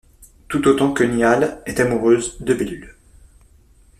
[0.47, 2.95] Tout autant que Nihal est amoureuse de Behlul...